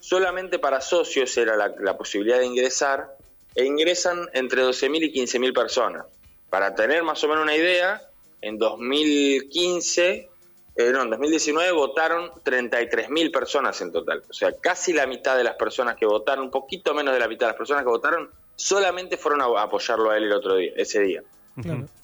Solamente 0.00 0.58
para 0.58 0.80
socios 0.80 1.36
era 1.36 1.56
la, 1.56 1.98
posibilidad 1.98 2.38
de 2.38 2.46
ingresar 2.46 3.16
e 3.54 3.64
ingresan 3.64 4.28
entre 4.34 4.62
12.000 4.62 5.10
y 5.10 5.12
15.000 5.12 5.54
personas. 5.54 6.06
Para 6.48 6.74
tener 6.74 7.02
más 7.02 7.22
o 7.24 7.28
menos 7.28 7.42
una 7.42 7.56
idea, 7.56 8.00
en 8.40 8.58
2015, 8.58 10.28
eh, 10.76 10.92
no, 10.92 11.02
en 11.02 11.10
2019 11.10 11.72
votaron 11.72 12.30
33.000 12.44 13.32
personas 13.32 13.80
en 13.80 13.92
total. 13.92 14.22
O 14.28 14.32
sea, 14.32 14.52
casi 14.52 14.92
la 14.92 15.06
mitad 15.06 15.36
de 15.36 15.44
las 15.44 15.56
personas 15.56 15.96
que 15.96 16.06
votaron, 16.06 16.44
un 16.44 16.50
poquito 16.50 16.94
menos 16.94 17.12
de 17.12 17.20
la 17.20 17.28
mitad 17.28 17.46
de 17.46 17.52
las 17.52 17.58
personas 17.58 17.82
que 17.82 17.90
votaron, 17.90 18.30
solamente 18.56 19.16
fueron 19.16 19.42
a 19.42 19.62
apoyarlo 19.62 20.10
a 20.10 20.16
él 20.16 20.24
el 20.24 20.32
otro 20.32 20.56
día, 20.56 20.72
ese 20.76 21.00
día. 21.00 21.22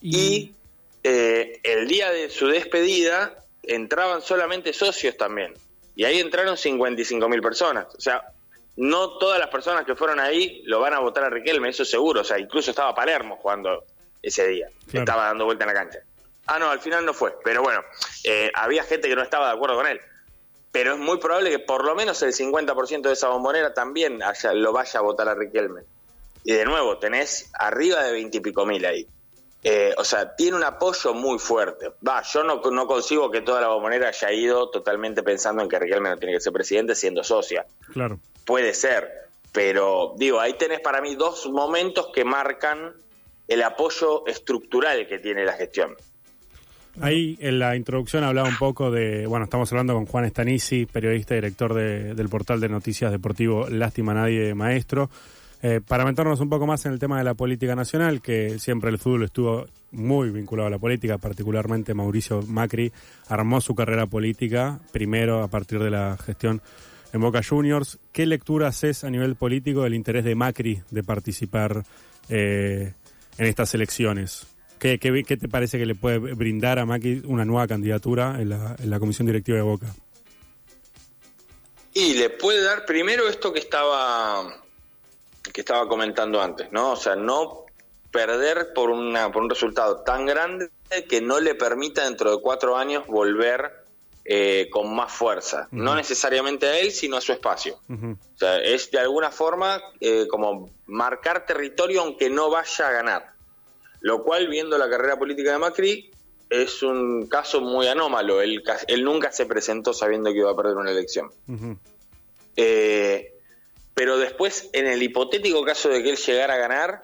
Y, 0.00 0.54
eh, 1.04 1.60
el 1.62 1.88
día 1.88 2.10
de 2.10 2.30
su 2.30 2.46
despedida 2.46 3.34
entraban 3.62 4.22
solamente 4.22 4.72
socios 4.72 5.16
también. 5.16 5.54
Y 5.94 6.04
ahí 6.04 6.20
entraron 6.20 6.56
55 6.56 7.28
mil 7.28 7.42
personas. 7.42 7.86
O 7.94 8.00
sea, 8.00 8.22
no 8.76 9.18
todas 9.18 9.38
las 9.38 9.48
personas 9.48 9.84
que 9.84 9.94
fueron 9.94 10.20
ahí 10.20 10.62
lo 10.64 10.80
van 10.80 10.94
a 10.94 11.00
votar 11.00 11.24
a 11.24 11.30
Riquelme, 11.30 11.68
eso 11.68 11.84
seguro. 11.84 12.22
O 12.22 12.24
sea, 12.24 12.38
incluso 12.38 12.70
estaba 12.70 12.94
Palermo 12.94 13.36
jugando 13.36 13.84
ese 14.22 14.46
día. 14.48 14.68
Estaba 14.92 15.26
dando 15.26 15.44
vuelta 15.44 15.64
en 15.64 15.68
la 15.68 15.74
cancha. 15.74 15.98
Ah, 16.46 16.58
no, 16.58 16.70
al 16.70 16.80
final 16.80 17.04
no 17.04 17.12
fue. 17.12 17.34
Pero 17.44 17.62
bueno, 17.62 17.82
eh, 18.24 18.50
había 18.54 18.84
gente 18.84 19.08
que 19.08 19.16
no 19.16 19.22
estaba 19.22 19.48
de 19.48 19.54
acuerdo 19.54 19.76
con 19.76 19.86
él. 19.86 20.00
pero 20.70 20.94
es 20.94 20.98
muy 20.98 21.18
probable 21.18 21.50
que 21.50 21.58
por 21.58 21.84
lo 21.84 21.94
menos 21.94 22.22
el 22.22 22.32
50% 22.32 23.02
de 23.02 23.12
esa 23.12 23.28
bombonera 23.28 23.74
también 23.74 24.20
lo 24.54 24.72
vaya 24.72 25.00
a 25.00 25.02
votar 25.02 25.28
a 25.28 25.34
Riquelme. 25.34 25.82
Y 26.44 26.52
de 26.52 26.64
nuevo, 26.64 26.98
tenés 26.98 27.50
arriba 27.58 28.02
de 28.02 28.12
20 28.12 28.38
y 28.38 28.40
pico 28.40 28.66
mil 28.66 28.84
ahí. 28.84 29.06
Eh, 29.64 29.94
o 29.96 30.04
sea, 30.04 30.34
tiene 30.34 30.56
un 30.56 30.64
apoyo 30.64 31.14
muy 31.14 31.38
fuerte. 31.38 31.92
Va, 32.06 32.22
yo 32.22 32.42
no, 32.42 32.60
no 32.60 32.86
consigo 32.86 33.30
que 33.30 33.42
toda 33.42 33.60
la 33.60 33.68
bombonera 33.68 34.08
haya 34.08 34.32
ido 34.32 34.70
totalmente 34.70 35.22
pensando 35.22 35.62
en 35.62 35.68
que 35.68 35.78
Riquelme 35.78 36.08
no 36.10 36.16
tiene 36.16 36.34
que 36.34 36.40
ser 36.40 36.52
presidente 36.52 36.96
siendo 36.96 37.22
socia. 37.22 37.64
Claro. 37.92 38.18
Puede 38.44 38.74
ser, 38.74 39.08
pero 39.52 40.14
digo, 40.16 40.40
ahí 40.40 40.54
tenés 40.54 40.80
para 40.80 41.00
mí 41.00 41.14
dos 41.14 41.48
momentos 41.48 42.08
que 42.12 42.24
marcan 42.24 42.92
el 43.46 43.62
apoyo 43.62 44.26
estructural 44.26 45.06
que 45.06 45.18
tiene 45.18 45.44
la 45.44 45.52
gestión. 45.52 45.94
Ahí 47.00 47.38
en 47.40 47.58
la 47.58 47.74
introducción 47.76 48.22
hablaba 48.24 48.48
un 48.48 48.58
poco 48.58 48.90
de, 48.90 49.26
bueno, 49.26 49.44
estamos 49.44 49.70
hablando 49.72 49.94
con 49.94 50.06
Juan 50.06 50.24
Estanisi, 50.24 50.84
periodista 50.86 51.34
y 51.34 51.36
director 51.36 51.72
del 51.72 52.28
portal 52.28 52.60
de 52.60 52.68
noticias 52.68 53.10
deportivo 53.10 53.66
Lástima 53.68 54.12
Nadie 54.12 54.54
Maestro, 54.54 55.08
eh, 55.62 55.80
para 55.86 56.04
meternos 56.04 56.40
un 56.40 56.48
poco 56.48 56.66
más 56.66 56.84
en 56.86 56.92
el 56.92 56.98
tema 56.98 57.18
de 57.18 57.24
la 57.24 57.34
política 57.34 57.76
nacional, 57.76 58.20
que 58.20 58.58
siempre 58.58 58.90
el 58.90 58.98
fútbol 58.98 59.22
estuvo 59.22 59.66
muy 59.92 60.30
vinculado 60.30 60.66
a 60.66 60.70
la 60.70 60.78
política, 60.78 61.18
particularmente 61.18 61.94
Mauricio 61.94 62.42
Macri 62.42 62.92
armó 63.28 63.60
su 63.60 63.74
carrera 63.74 64.06
política 64.06 64.80
primero 64.90 65.42
a 65.42 65.48
partir 65.48 65.78
de 65.78 65.90
la 65.90 66.18
gestión 66.18 66.60
en 67.12 67.20
Boca 67.20 67.42
Juniors. 67.48 67.98
¿Qué 68.10 68.26
lectura 68.26 68.68
haces 68.68 69.04
a 69.04 69.10
nivel 69.10 69.36
político 69.36 69.82
del 69.82 69.94
interés 69.94 70.24
de 70.24 70.34
Macri 70.34 70.82
de 70.90 71.04
participar 71.04 71.84
eh, 72.28 72.94
en 73.38 73.46
estas 73.46 73.74
elecciones? 73.74 74.46
¿Qué, 74.78 74.98
te 74.98 75.48
parece 75.48 75.78
que 75.78 75.86
le 75.86 75.94
puede 75.94 76.18
brindar 76.18 76.80
a 76.80 76.86
Macri 76.86 77.22
una 77.26 77.44
nueva 77.44 77.68
candidatura 77.68 78.40
en 78.40 78.48
la, 78.48 78.98
comisión 78.98 79.26
directiva 79.26 79.58
de 79.58 79.62
Boca? 79.62 79.94
Y 81.94 82.14
le 82.14 82.30
puede 82.30 82.64
dar 82.64 82.84
primero 82.84 83.28
esto 83.28 83.52
que 83.52 83.60
estaba 83.60 84.60
que 85.52 85.60
estaba 85.60 85.88
comentando 85.88 86.40
antes, 86.40 86.70
¿no? 86.72 86.92
O 86.92 86.96
sea, 86.96 87.16
no 87.16 87.66
perder 88.10 88.72
por, 88.74 88.90
una, 88.90 89.32
por 89.32 89.42
un 89.42 89.50
resultado 89.50 90.02
tan 90.02 90.26
grande 90.26 90.70
que 91.08 91.20
no 91.20 91.40
le 91.40 91.54
permita 91.54 92.04
dentro 92.04 92.30
de 92.30 92.42
cuatro 92.42 92.76
años 92.76 93.06
volver 93.06 93.82
eh, 94.24 94.68
con 94.70 94.94
más 94.94 95.12
fuerza. 95.12 95.66
No 95.72 95.96
necesariamente 95.96 96.66
a 96.66 96.78
él, 96.78 96.92
sino 96.92 97.16
a 97.16 97.20
su 97.20 97.32
espacio. 97.32 97.78
O 97.88 98.38
sea, 98.38 98.60
es 98.60 98.90
de 98.90 99.00
alguna 99.00 99.30
forma 99.30 99.82
eh, 100.00 100.26
como 100.28 100.70
marcar 100.86 101.44
territorio 101.44 102.02
aunque 102.02 102.30
no 102.30 102.50
vaya 102.50 102.88
a 102.88 102.92
ganar. 102.92 103.32
Lo 104.00 104.22
cual, 104.22 104.48
viendo 104.48 104.76
la 104.78 104.90
carrera 104.90 105.18
política 105.18 105.52
de 105.52 105.58
Macri, 105.58 106.10
es 106.50 106.82
un 106.82 107.26
caso 107.28 107.60
muy 107.60 107.86
anómalo. 107.86 108.42
Él, 108.42 108.62
él 108.86 109.04
nunca 109.04 109.32
se 109.32 109.46
presentó 109.46 109.94
sabiendo 109.94 110.30
que 110.32 110.38
iba 110.38 110.50
a 110.50 110.56
perder 110.56 110.76
una 110.76 110.90
elección. 110.90 111.30
Eh, 112.56 113.32
pero 113.94 114.18
después, 114.18 114.70
en 114.72 114.86
el 114.86 115.02
hipotético 115.02 115.64
caso 115.64 115.88
de 115.88 116.02
que 116.02 116.10
él 116.10 116.16
llegara 116.16 116.54
a 116.54 116.58
ganar, 116.58 117.02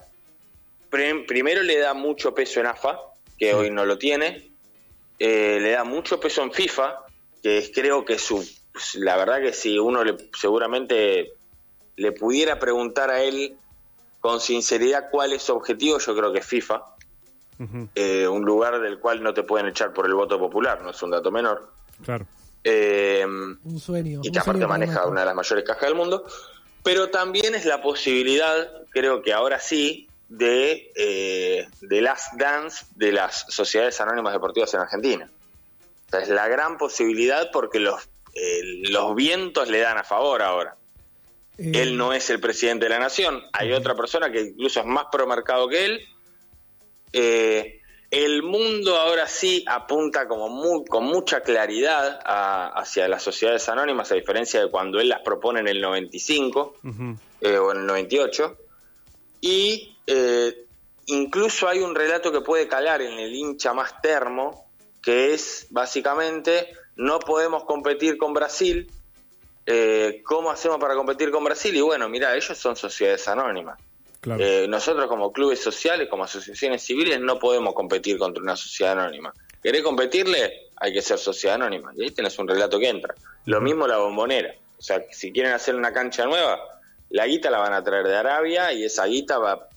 primero 0.90 1.62
le 1.62 1.78
da 1.78 1.94
mucho 1.94 2.34
peso 2.34 2.60
en 2.60 2.66
AFA, 2.66 2.98
que 3.38 3.54
hoy 3.54 3.70
no 3.70 3.84
lo 3.84 3.98
tiene. 3.98 4.50
Eh, 5.18 5.58
le 5.60 5.72
da 5.72 5.84
mucho 5.84 6.18
peso 6.20 6.42
en 6.42 6.52
FIFA, 6.52 7.00
que 7.42 7.58
es, 7.58 7.70
creo 7.74 8.04
que 8.04 8.18
su, 8.18 8.46
la 8.94 9.16
verdad 9.16 9.40
que 9.40 9.52
si 9.52 9.78
uno 9.78 10.04
le, 10.04 10.16
seguramente 10.38 11.32
le 11.96 12.12
pudiera 12.12 12.58
preguntar 12.58 13.10
a 13.10 13.22
él 13.22 13.56
con 14.20 14.40
sinceridad 14.40 15.08
cuál 15.10 15.32
es 15.32 15.42
su 15.42 15.52
objetivo, 15.52 15.98
yo 15.98 16.16
creo 16.16 16.32
que 16.32 16.38
es 16.40 16.46
FIFA. 16.46 16.82
Eh, 17.96 18.28
un 18.28 18.44
lugar 18.44 18.80
del 18.80 19.00
cual 19.00 19.20
no 19.20 19.34
te 19.34 19.42
pueden 19.42 19.66
echar 19.66 19.92
por 19.92 20.06
el 20.06 20.14
voto 20.14 20.38
popular, 20.38 20.80
no 20.80 20.90
es 20.90 21.02
un 21.02 21.10
dato 21.10 21.32
menor. 21.32 21.72
Claro. 22.04 22.24
Eh, 22.62 23.24
un 23.26 23.80
sueño. 23.80 24.20
Y 24.22 24.30
que 24.30 24.38
aparte 24.38 24.64
maneja 24.66 25.06
una 25.06 25.20
de 25.20 25.26
las 25.26 25.34
mayores 25.34 25.64
cajas 25.64 25.88
del 25.88 25.96
mundo. 25.96 26.24
Pero 26.88 27.10
también 27.10 27.54
es 27.54 27.66
la 27.66 27.82
posibilidad, 27.82 28.66
creo 28.88 29.20
que 29.20 29.34
ahora 29.34 29.60
sí, 29.60 30.08
de, 30.30 30.90
eh, 30.96 31.68
de 31.82 32.00
las 32.00 32.34
dance 32.38 32.86
de 32.94 33.12
las 33.12 33.44
sociedades 33.50 34.00
anónimas 34.00 34.32
deportivas 34.32 34.72
en 34.72 34.80
Argentina. 34.80 35.30
es 36.18 36.30
la 36.30 36.48
gran 36.48 36.78
posibilidad 36.78 37.50
porque 37.52 37.78
los, 37.78 38.08
los 38.88 39.14
vientos 39.14 39.68
le 39.68 39.80
dan 39.80 39.98
a 39.98 40.02
favor 40.02 40.40
ahora. 40.40 40.78
Eh, 41.58 41.72
él 41.74 41.98
no 41.98 42.14
es 42.14 42.30
el 42.30 42.40
presidente 42.40 42.86
de 42.86 42.88
la 42.88 43.00
nación. 43.00 43.44
Hay 43.52 43.70
otra 43.74 43.94
persona 43.94 44.32
que 44.32 44.40
incluso 44.40 44.80
es 44.80 44.86
más 44.86 45.08
pro 45.12 45.26
mercado 45.26 45.68
que 45.68 45.84
él. 45.84 46.08
Eh, 48.10 48.24
el 48.24 48.42
mundo 48.42 48.96
ahora 48.96 49.26
sí 49.26 49.64
apunta 49.66 50.26
como 50.28 50.48
muy, 50.48 50.84
con 50.86 51.04
mucha 51.04 51.40
claridad 51.40 52.20
hacia 52.24 53.08
las 53.08 53.22
sociedades 53.22 53.68
anónimas, 53.68 54.10
a 54.12 54.14
diferencia 54.14 54.60
de 54.60 54.70
cuando 54.70 55.00
él 55.00 55.08
las 55.08 55.20
propone 55.20 55.60
en 55.60 55.68
el 55.68 55.80
95 55.80 56.76
eh, 57.40 57.58
o 57.58 57.72
en 57.72 57.78
el 57.78 57.86
98. 57.86 58.56
Y 59.40 59.94
incluso 61.06 61.68
hay 61.68 61.80
un 61.80 61.94
relato 61.94 62.32
que 62.32 62.40
puede 62.40 62.66
calar 62.66 63.02
en 63.02 63.18
el 63.18 63.34
hincha 63.34 63.72
más 63.72 64.00
termo, 64.00 64.66
que 65.02 65.32
es 65.32 65.66
básicamente 65.70 66.72
no 66.96 67.20
podemos 67.20 67.64
competir 67.64 68.18
con 68.18 68.34
Brasil 68.34 68.90
eh, 69.70 70.22
¿cómo 70.24 70.50
hacemos 70.50 70.78
para 70.78 70.94
competir 70.94 71.30
con 71.30 71.44
Brasil? 71.44 71.76
Y 71.76 71.82
bueno, 71.82 72.08
mira, 72.08 72.34
ellos 72.34 72.56
son 72.56 72.74
sociedades 72.74 73.28
anónimas. 73.28 73.78
Eh, 74.38 74.66
nosotros 74.68 75.06
como 75.06 75.32
clubes 75.32 75.60
sociales, 75.60 76.08
como 76.08 76.24
asociaciones 76.24 76.82
civiles, 76.82 77.20
no 77.20 77.38
podemos 77.38 77.74
competir 77.74 78.18
contra 78.18 78.42
una 78.42 78.56
sociedad 78.56 78.98
anónima. 78.98 79.32
¿Querés 79.62 79.82
competirle? 79.82 80.68
Hay 80.76 80.92
que 80.92 81.02
ser 81.02 81.18
sociedad 81.18 81.56
anónima. 81.56 81.92
Y 81.96 82.02
ahí 82.02 82.10
tenés 82.10 82.38
un 82.38 82.48
relato 82.48 82.78
que 82.78 82.88
entra. 82.88 83.14
Lo 83.46 83.60
mismo 83.60 83.86
la 83.86 83.98
bombonera. 83.98 84.54
O 84.76 84.82
sea, 84.82 85.04
si 85.10 85.32
quieren 85.32 85.52
hacer 85.52 85.74
una 85.74 85.92
cancha 85.92 86.24
nueva, 86.24 86.58
la 87.10 87.26
guita 87.26 87.50
la 87.50 87.58
van 87.58 87.72
a 87.72 87.82
traer 87.82 88.06
de 88.06 88.16
Arabia 88.16 88.72
y 88.72 88.84
esa 88.84 89.06
guita 89.06 89.38
va, 89.38 89.68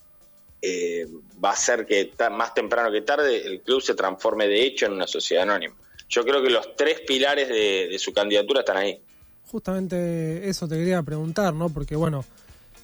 eh, 0.62 1.07
va 1.43 1.50
a 1.50 1.53
hacer 1.53 1.86
que 1.86 2.12
más 2.31 2.53
temprano 2.53 2.91
que 2.91 3.01
tarde 3.01 3.45
el 3.45 3.62
club 3.62 3.81
se 3.81 3.95
transforme 3.95 4.48
de 4.48 4.63
hecho 4.63 4.86
en 4.86 4.93
una 4.93 5.07
sociedad 5.07 5.43
anónima. 5.43 5.75
Yo 6.10 6.24
creo 6.24 6.43
que 6.43 6.50
los 6.50 6.75
tres 6.75 7.01
pilares 7.01 7.48
de 7.48 7.98
su 7.98 8.12
candidatura 8.12 8.60
están 8.60 8.77
ahí 8.77 9.01
justamente 9.51 10.48
eso 10.48 10.67
te 10.67 10.77
quería 10.77 11.03
preguntar, 11.03 11.53
¿no? 11.53 11.69
Porque 11.69 11.95
bueno, 11.95 12.24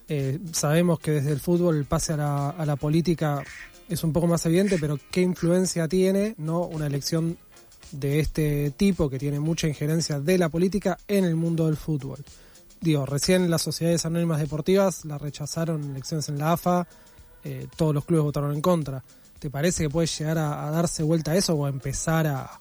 eh, 0.09 0.39
sabemos 0.53 0.99
que 0.99 1.11
desde 1.11 1.31
el 1.31 1.39
fútbol 1.39 1.77
el 1.77 1.85
pase 1.85 2.13
a 2.13 2.17
la, 2.17 2.49
a 2.49 2.65
la 2.65 2.75
política 2.75 3.43
es 3.89 4.03
un 4.03 4.13
poco 4.13 4.27
más 4.27 4.45
evidente, 4.45 4.77
pero 4.79 4.99
¿qué 5.11 5.21
influencia 5.21 5.87
tiene, 5.87 6.35
no? 6.37 6.61
Una 6.63 6.87
elección 6.87 7.37
de 7.91 8.19
este 8.19 8.71
tipo 8.71 9.09
que 9.09 9.19
tiene 9.19 9.39
mucha 9.39 9.67
injerencia 9.67 10.19
de 10.19 10.37
la 10.37 10.49
política 10.49 10.97
en 11.07 11.23
el 11.25 11.35
mundo 11.35 11.67
del 11.67 11.77
fútbol. 11.77 12.23
Digo, 12.81 13.05
recién 13.05 13.49
las 13.49 13.61
sociedades 13.61 14.05
anónimas 14.05 14.39
deportivas 14.39 15.05
la 15.05 15.17
rechazaron 15.17 15.83
elecciones 15.83 16.29
en 16.29 16.37
la 16.37 16.53
AFA, 16.53 16.87
eh, 17.43 17.67
todos 17.75 17.93
los 17.93 18.05
clubes 18.05 18.23
votaron 18.23 18.53
en 18.53 18.61
contra. 18.61 19.03
¿Te 19.39 19.49
parece 19.49 19.83
que 19.83 19.89
puede 19.89 20.07
llegar 20.07 20.37
a, 20.37 20.69
darse 20.71 21.03
vuelta 21.03 21.31
a 21.31 21.35
eso 21.35 21.53
o 21.53 21.65
a 21.65 21.69
empezar 21.69 22.27
a 22.27 22.59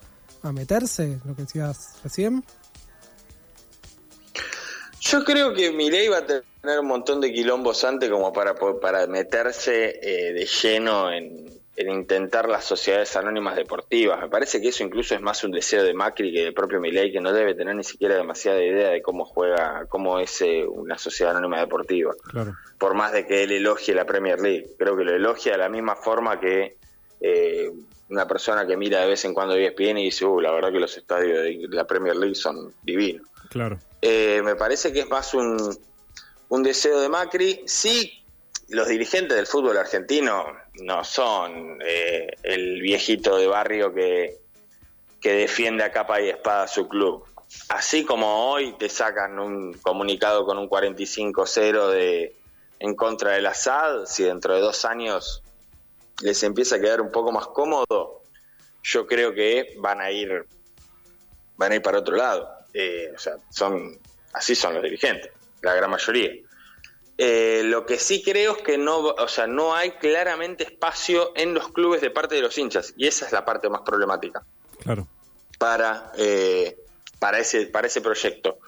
meterse, 0.52 1.18
lo 1.24 1.34
que 1.34 1.42
decías 1.42 1.96
recién? 2.04 2.44
Yo 5.08 5.24
creo 5.24 5.54
que 5.54 5.70
Milei 5.70 6.08
va 6.08 6.18
a 6.18 6.26
tener 6.26 6.80
un 6.80 6.86
montón 6.86 7.20
de 7.20 7.32
quilombos 7.32 7.84
antes 7.84 8.10
como 8.10 8.32
para, 8.32 8.56
para 8.56 9.06
meterse 9.06 10.00
eh, 10.02 10.32
de 10.32 10.46
lleno 10.46 11.12
en, 11.12 11.46
intentar 11.76 12.48
las 12.48 12.64
sociedades 12.64 13.14
anónimas 13.14 13.54
deportivas. 13.54 14.20
Me 14.20 14.28
parece 14.28 14.60
que 14.60 14.68
eso 14.68 14.82
incluso 14.82 15.14
es 15.14 15.20
más 15.20 15.44
un 15.44 15.52
deseo 15.52 15.84
de 15.84 15.94
Macri 15.94 16.32
que 16.32 16.42
del 16.42 16.54
propio 16.54 16.80
Milei, 16.80 17.12
que 17.12 17.20
no 17.20 17.32
debe 17.32 17.54
tener 17.54 17.76
ni 17.76 17.84
siquiera 17.84 18.16
demasiada 18.16 18.60
idea 18.60 18.90
de 18.90 19.00
cómo 19.00 19.24
juega, 19.24 19.86
cómo 19.88 20.18
es 20.18 20.40
eh, 20.40 20.64
una 20.66 20.98
sociedad 20.98 21.36
anónima 21.36 21.60
deportiva. 21.60 22.12
Por 22.76 22.94
más 22.94 23.12
de 23.12 23.26
que 23.26 23.44
él 23.44 23.52
elogie 23.52 23.94
la 23.94 24.06
Premier 24.06 24.40
League. 24.40 24.66
Creo 24.76 24.96
que 24.96 25.04
lo 25.04 25.14
elogia 25.14 25.52
de 25.52 25.58
la 25.58 25.68
misma 25.68 25.94
forma 25.94 26.40
que 26.40 26.78
eh, 27.20 27.70
una 28.08 28.26
persona 28.26 28.66
que 28.66 28.76
mira 28.76 29.02
de 29.02 29.06
vez 29.06 29.24
en 29.24 29.34
cuando 29.34 29.54
ESPN 29.54 29.98
y 29.98 30.04
dice, 30.06 30.24
uh, 30.24 30.40
la 30.40 30.50
verdad 30.50 30.72
que 30.72 30.80
los 30.80 30.96
estadios 30.96 31.44
de 31.44 31.68
la 31.70 31.86
Premier 31.86 32.16
League 32.16 32.34
son 32.34 32.72
divinos. 32.82 33.26
Claro. 33.50 33.78
Eh, 34.02 34.42
me 34.44 34.56
parece 34.56 34.92
que 34.92 35.00
es 35.00 35.08
más 35.08 35.34
un, 35.34 36.62
deseo 36.62 37.00
de 37.00 37.08
Macri. 37.08 37.62
Sí, 37.66 38.24
los 38.68 38.88
dirigentes 38.88 39.36
del 39.36 39.46
fútbol 39.46 39.76
argentino 39.76 40.46
no 40.74 41.04
son 41.04 41.78
eh, 41.84 42.28
el 42.42 42.80
viejito 42.80 43.36
de 43.36 43.46
barrio 43.46 43.92
que, 43.92 44.38
que 45.20 45.32
defiende 45.32 45.84
a 45.84 45.92
capa 45.92 46.20
y 46.20 46.28
espada 46.28 46.68
su 46.68 46.88
club. 46.88 47.24
Así 47.68 48.04
como 48.04 48.50
hoy 48.50 48.74
te 48.78 48.88
sacan 48.88 49.38
un 49.38 49.74
comunicado 49.74 50.44
con 50.44 50.58
un 50.58 50.68
45-0 50.68 51.90
de 51.90 52.36
en 52.78 52.94
contra 52.94 53.32
del 53.32 53.46
Assad, 53.46 54.04
si 54.06 54.24
dentro 54.24 54.54
de 54.54 54.60
dos 54.60 54.84
años 54.84 55.42
les 56.22 56.42
empieza 56.42 56.76
a 56.76 56.80
quedar 56.80 57.00
un 57.00 57.10
poco 57.10 57.32
más 57.32 57.46
cómodo, 57.48 58.22
yo 58.82 59.06
creo 59.06 59.32
que 59.34 59.74
van 59.78 60.00
a 60.00 60.10
ir 60.10 60.46
van 61.56 61.72
a 61.72 61.76
ir 61.76 61.82
para 61.82 61.98
otro 61.98 62.16
lado. 62.16 62.55
Eh, 62.78 63.10
o 63.14 63.18
sea, 63.18 63.38
son, 63.48 63.98
así 64.34 64.54
son 64.54 64.74
los 64.74 64.82
dirigentes, 64.82 65.32
la 65.62 65.74
gran 65.74 65.90
mayoría. 65.90 66.30
Eh, 67.16 67.62
lo 67.64 67.86
que 67.86 67.98
sí 67.98 68.22
creo 68.22 68.56
es 68.56 68.62
que 68.62 68.76
no, 68.76 68.98
o 68.98 69.28
sea, 69.28 69.46
no 69.46 69.74
hay 69.74 69.92
claramente 69.92 70.64
espacio 70.64 71.32
en 71.34 71.54
los 71.54 71.70
clubes 71.72 72.02
de 72.02 72.10
parte 72.10 72.34
de 72.34 72.42
los 72.42 72.58
hinchas, 72.58 72.92
y 72.98 73.06
esa 73.06 73.24
es 73.24 73.32
la 73.32 73.46
parte 73.46 73.70
más 73.70 73.80
problemática. 73.80 74.44
Claro. 74.82 75.08
Para, 75.58 76.12
eh, 76.18 76.76
para 77.18 77.38
ese, 77.38 77.66
para 77.66 77.86
ese 77.86 78.02
proyecto. 78.02 78.58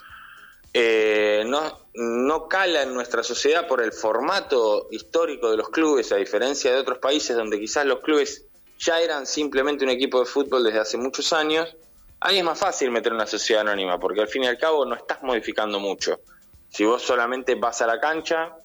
Eh, 0.73 1.43
no, 1.47 1.81
no 1.95 2.49
cala 2.49 2.83
en 2.83 2.95
nuestra 2.95 3.23
sociedad 3.23 3.69
por 3.69 3.83
el 3.83 3.93
formato 3.93 4.89
histórico 4.91 5.51
de 5.51 5.59
los 5.59 5.69
clubes, 5.69 6.13
a 6.13 6.17
diferencia 6.17 6.73
de 6.73 6.79
otros 6.79 6.99
países 6.99 7.37
donde 7.37 7.61
quizás 7.61 7.85
los 7.85 8.01
clubes 8.01 8.47
ya 8.79 9.03
eran 9.03 9.27
simplemente 9.27 9.85
un 9.85 9.91
equipo 9.91 10.21
de 10.21 10.25
fútbol 10.25 10.65
desde 10.65 10.79
hace 10.79 10.97
muchos 10.97 11.35
años. 11.35 11.77
Ahí 12.21 12.39
es 12.39 12.45
más 12.45 12.59
fácil 12.59 12.91
meter 12.91 13.13
una 13.13 13.27
sociedad 13.27 13.63
anónima, 13.63 13.99
porque 13.99 14.21
al 14.21 14.29
fin 14.29 14.45
y 14.45 14.47
al 14.47 14.59
cabo 14.59 14.85
no 14.85 14.95
estás 14.97 15.23
modificando 15.23 15.79
mucho. 15.79 16.21
Si 16.69 16.85
vos 16.85 17.03
solamente 17.03 17.55
vas 17.55 17.81
a 17.81 17.87
la 17.87 18.01
cancha 18.01 18.57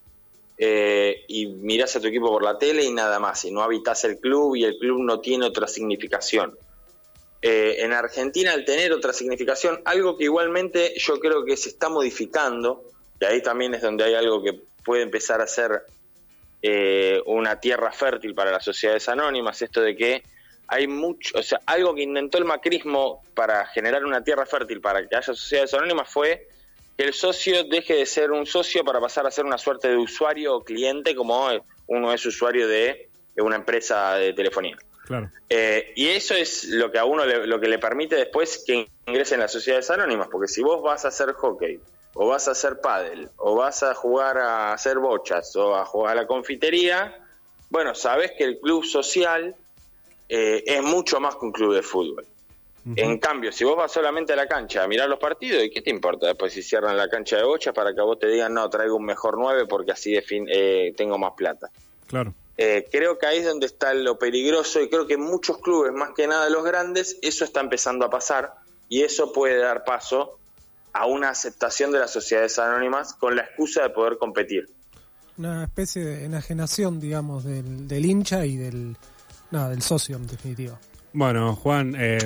eh, 0.58 1.24
y 1.28 1.48
mirás 1.48 1.96
a 1.96 2.02
tu 2.02 2.08
equipo 2.08 2.28
por 2.28 2.44
la 2.44 2.58
tele 2.58 2.84
y 2.84 2.92
nada 2.92 3.20
más, 3.20 3.46
y 3.46 3.52
no 3.52 3.62
habitas 3.62 4.04
el 4.06 4.20
club 4.20 4.56
y 4.56 4.64
el 4.64 4.78
club 4.78 5.04
no 5.04 5.20
tiene 5.20 5.46
otra 5.46 5.68
significación. 5.68 6.58
Eh, 7.42 7.78
en 7.80 7.94
Argentina 7.94 8.54
al 8.54 8.66
tener 8.66 8.92
otra 8.92 9.14
significación, 9.14 9.82
algo 9.86 10.18
que 10.18 10.24
igualmente 10.24 10.94
yo 10.98 11.20
creo 11.20 11.46
que 11.46 11.58
se 11.58 11.70
está 11.70 11.90
modificando, 11.90 12.84
y 13.20 13.26
ahí 13.26 13.42
también 13.44 13.74
es 13.74 13.82
donde 13.82 14.06
hay 14.06 14.16
algo 14.16 14.42
que 14.42 14.62
puede 14.84 15.04
empezar 15.04 15.42
a 15.42 15.48
ser 15.48 15.84
eh, 16.62 17.22
una 17.26 17.60
tierra 17.60 17.92
fértil 17.92 18.34
para 18.34 18.52
las 18.52 18.64
sociedades 18.64 19.08
anónimas, 19.10 19.62
esto 19.62 19.82
de 19.82 19.96
que 19.96 20.24
hay 20.68 20.88
mucho, 20.88 21.38
o 21.38 21.44
sea, 21.44 21.60
algo 21.66 21.94
que 21.94 22.04
intentó 22.04 22.38
el 22.38 22.46
macrismo 22.46 23.24
para 23.34 23.66
generar 23.68 24.06
una 24.06 24.24
tierra 24.24 24.46
fértil 24.46 24.82
para 24.82 25.08
que 25.08 25.16
haya 25.16 25.34
sociedades 25.34 25.74
anónimas 25.74 26.10
fue 26.10 26.48
que 26.98 27.04
el 27.04 27.14
socio 27.14 27.64
deje 27.64 27.96
de 27.96 28.06
ser 28.06 28.32
un 28.32 28.46
socio 28.46 28.84
para 28.84 29.00
pasar 29.00 29.26
a 29.26 29.32
ser 29.32 29.46
una 29.46 29.58
suerte 29.58 29.90
de 29.90 29.98
usuario 29.98 30.56
o 30.56 30.64
cliente 30.64 31.16
como 31.16 31.50
uno 31.88 32.14
es 32.14 32.26
usuario 32.26 32.68
de 32.68 33.10
una 33.38 33.56
empresa 33.56 34.16
de 34.16 34.34
telefonía. 34.34 34.78
Claro. 35.06 35.30
Eh, 35.50 35.92
y 35.96 36.08
eso 36.10 36.34
es 36.34 36.66
lo 36.66 36.92
que 36.92 36.98
a 36.98 37.06
uno 37.06 37.26
le, 37.26 37.46
lo 37.46 37.60
que 37.60 37.68
le 37.68 37.78
permite 37.78 38.16
después 38.16 38.64
que 38.66 38.88
ingrese 39.06 39.36
en 39.36 39.42
las 39.42 39.52
sociedades 39.52 39.90
anónimas, 39.90 40.30
porque 40.32 40.48
si 40.48 40.62
vos 40.62 40.82
vas 40.82 41.04
a 41.06 41.10
hacer 41.10 41.34
hockey, 41.34 41.80
o 42.14 42.28
vas 42.28 42.48
a 42.48 42.52
hacer 42.52 42.80
pádel, 42.80 43.30
o 43.38 43.56
vas 43.56 43.84
a 43.84 43.94
jugar 43.94 44.38
a 44.38 44.74
hacer 44.74 45.00
bochas, 45.00 45.56
o 45.56 45.76
a 45.76 45.86
jugar 45.86 46.18
a 46.18 46.22
la 46.22 46.28
confitería, 46.28 47.18
bueno, 47.70 47.96
sabes 47.96 48.32
que 48.38 48.44
el 48.44 48.60
club 48.60 48.86
social 48.86 49.56
eh, 50.30 50.64
es 50.66 50.82
mucho 50.82 51.20
más 51.20 51.36
que 51.36 51.46
un 51.46 51.52
club 51.52 51.74
de 51.74 51.82
fútbol. 51.82 52.26
En 52.98 53.18
cambio, 53.18 53.54
si 53.54 53.64
vos 53.64 53.78
vas 53.78 53.94
solamente 53.94 54.34
a 54.34 54.36
la 54.36 54.46
cancha 54.46 54.84
a 54.84 54.88
mirar 54.90 55.08
los 55.08 55.18
partidos, 55.18 55.64
¿y 55.64 55.70
qué 55.70 55.82
te 55.82 55.90
importa 55.90 56.28
después 56.28 56.52
si 56.52 56.62
cierran 56.62 56.98
la 56.98 57.08
cancha 57.08 57.38
de 57.38 57.44
bochas 57.44 57.74
para 57.74 57.96
que 57.96 58.02
vos 58.02 58.20
te 58.20 58.28
digan, 58.28 58.54
no, 58.54 58.70
traigo 58.70 58.98
un 58.98 59.06
mejor 59.06 59.38
9 59.38 59.68
porque 59.70 59.94
así 59.94 60.14
eh, 60.18 60.94
tengo 60.98 61.18
más 61.18 61.32
plata? 61.32 61.70
Claro. 62.08 62.34
Eh, 62.58 62.86
creo 62.92 63.18
que 63.18 63.26
ahí 63.26 63.38
es 63.38 63.46
donde 63.46 63.66
está 63.66 63.94
lo 63.94 64.20
peligroso 64.20 64.82
y 64.82 64.90
creo 64.90 65.08
que 65.08 65.14
en 65.14 65.22
muchos 65.22 65.60
clubes, 65.60 65.94
más 65.94 66.12
que 66.14 66.28
nada 66.28 66.50
los 66.50 66.64
grandes, 66.64 67.18
eso 67.22 67.46
está 67.46 67.62
empezando 67.62 68.06
a 68.06 68.10
pasar 68.10 68.54
y 68.90 69.02
eso 69.02 69.32
puede 69.32 69.58
dar 69.58 69.86
paso 69.86 70.38
a 70.92 71.08
una 71.08 71.30
aceptación 71.30 71.92
de 71.92 72.00
las 72.00 72.12
sociedades 72.12 72.60
anónimas 72.60 73.14
con 73.14 73.36
la 73.36 73.44
excusa 73.44 73.82
de 73.82 73.90
poder 73.90 74.18
competir. 74.18 74.70
Una 75.38 75.64
especie 75.64 76.06
de 76.06 76.26
enajenación, 76.26 77.00
digamos, 77.00 77.44
del, 77.44 78.06
hincha 78.06 78.46
y 78.46 78.58
del, 78.58 78.96
del 79.54 79.82
socio, 79.82 80.18
en 80.18 80.28
definitiva. 80.28 80.80
Bueno, 81.14 81.56
Juan... 81.56 81.96
Eh, 81.98 82.18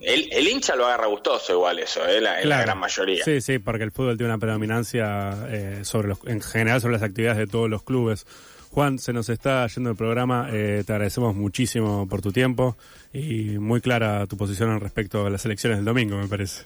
el, 0.00 0.48
hincha 0.48 0.74
lo 0.74 0.86
agarra 0.86 1.06
gustoso 1.06 1.52
igual 1.52 1.78
eso, 1.78 2.04
eh, 2.06 2.20
la, 2.20 2.44
la, 2.44 2.62
gran 2.62 2.78
mayoría. 2.78 3.24
Sí, 3.24 3.40
sí, 3.40 3.60
porque 3.60 3.84
el 3.84 3.92
fútbol 3.92 4.16
tiene 4.16 4.32
una 4.32 4.40
predominancia 4.40 5.46
eh, 5.48 5.80
sobre 5.84 6.08
los, 6.08 6.18
en 6.26 6.40
general 6.40 6.80
sobre 6.80 6.94
las 6.94 7.02
actividades 7.02 7.38
de 7.38 7.46
todos 7.46 7.70
los 7.70 7.84
clubes. 7.84 8.26
Juan, 8.72 8.98
se 8.98 9.12
nos 9.12 9.28
está 9.28 9.66
yendo 9.66 9.90
el 9.90 9.96
programa. 9.96 10.48
Eh, 10.50 10.82
te 10.84 10.92
agradecemos 10.92 11.36
muchísimo 11.36 12.08
por 12.08 12.22
tu 12.22 12.32
tiempo 12.32 12.76
y 13.12 13.58
muy 13.58 13.80
clara 13.80 14.26
tu 14.26 14.36
posición 14.36 14.70
en 14.70 14.80
respecto 14.80 15.26
a 15.26 15.30
las 15.30 15.44
elecciones 15.44 15.78
del 15.78 15.84
domingo, 15.84 16.16
me 16.16 16.26
parece. 16.26 16.64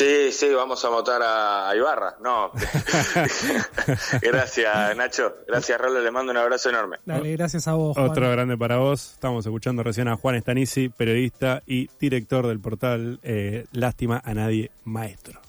Sí, 0.00 0.32
sí, 0.32 0.48
vamos 0.48 0.82
a 0.82 0.88
votar 0.88 1.20
a, 1.22 1.76
Ibarra. 1.76 2.16
No. 2.22 2.50
gracias, 4.22 4.96
Nacho. 4.96 5.34
Gracias, 5.46 5.78
Rolo. 5.78 6.00
Le 6.00 6.10
mando 6.10 6.32
un 6.32 6.38
abrazo 6.38 6.70
enorme. 6.70 6.96
Dale, 7.04 7.32
gracias 7.32 7.68
a 7.68 7.74
vos. 7.74 7.98
Otro 7.98 8.30
grande 8.30 8.56
para 8.56 8.78
vos. 8.78 9.12
Estamos 9.12 9.44
escuchando 9.44 9.82
recién 9.82 10.08
a 10.08 10.16
Juan 10.16 10.36
Estanisi, 10.36 10.88
periodista 10.88 11.62
y 11.66 11.90
director 12.00 12.46
del 12.46 12.60
portal 12.60 13.20
eh, 13.22 13.66
Lástima 13.72 14.22
a 14.24 14.32
Nadie 14.32 14.70
Maestro. 14.84 15.42